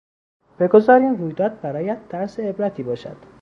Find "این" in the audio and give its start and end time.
0.99-1.17